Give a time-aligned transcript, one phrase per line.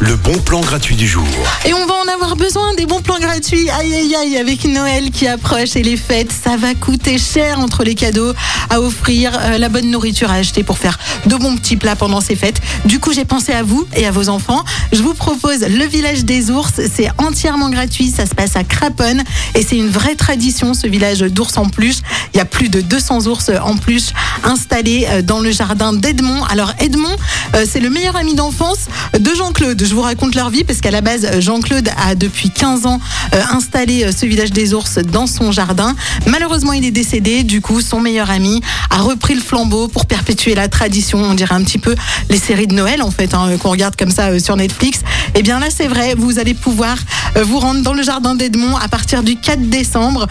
[0.00, 1.26] Le bon plan gratuit du jour.
[1.64, 3.70] Et on va en avoir besoin des bons plans gratuits.
[3.70, 7.84] Aïe aïe aïe, avec Noël qui approche et les fêtes, ça va coûter cher entre
[7.84, 8.32] les cadeaux
[8.68, 12.20] à offrir, euh, la bonne nourriture à acheter pour faire de bons petits plats pendant
[12.20, 12.60] ces fêtes.
[12.84, 14.64] Du coup, j'ai pensé à vous et à vos enfants.
[14.92, 16.72] Je vous propose le village des ours.
[16.92, 18.10] C'est entièrement gratuit.
[18.10, 19.22] Ça se passe à Craponne
[19.54, 22.02] et c'est une vraie tradition, ce village d'ours en plus.
[22.34, 24.12] Il y a plus de 200 ours en plus
[24.42, 26.42] installés euh, dans le jardin d'Edmond.
[26.44, 27.16] Alors Edmond,
[27.54, 29.82] euh, c'est le meilleur ami d'enfance de Jean-Claude.
[29.84, 33.00] Je vous raconte leur vie parce qu'à la base, Jean-Claude a depuis 15 ans
[33.34, 35.94] euh, installé ce village des ours dans son jardin.
[36.26, 37.42] Malheureusement, il est décédé.
[37.42, 41.18] Du coup, son meilleur ami a repris le flambeau pour perpétuer la tradition.
[41.18, 41.94] On dirait un petit peu
[42.28, 45.00] les séries de Noël en fait hein, qu'on regarde comme ça sur Netflix.
[45.34, 46.14] Et eh bien là, c'est vrai.
[46.16, 46.96] Vous allez pouvoir
[47.42, 50.26] vous rendre dans le jardin d'Edmond à partir du 4 décembre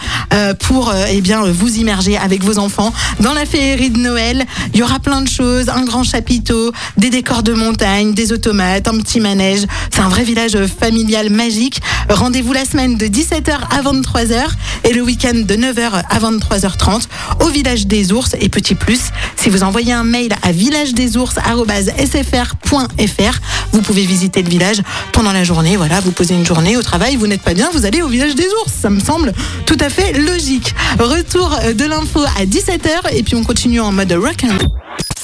[0.60, 4.44] pour eh bien vous immerger avec vos enfants dans la féerie de Noël.
[4.72, 8.55] Il y aura plein de choses, un grand chapiteau, des décors de montagne, des automates,
[8.60, 9.64] un petit manège.
[9.90, 11.80] C'est un vrai village familial magique.
[12.08, 14.48] Rendez-vous la semaine de 17h à 23h
[14.84, 17.06] et le week-end de 9h à 23h30
[17.40, 18.34] au village des ours.
[18.40, 23.40] Et petit plus, si vous envoyez un mail à villagedesOurs.sfr.fr,
[23.72, 25.76] vous pouvez visiter le village pendant la journée.
[25.76, 28.34] Voilà, vous posez une journée au travail, vous n'êtes pas bien, vous allez au village
[28.34, 28.72] des ours.
[28.80, 29.32] Ça me semble
[29.66, 30.74] tout à fait logique.
[30.98, 34.44] Retour de l'info à 17h et puis on continue en mode rock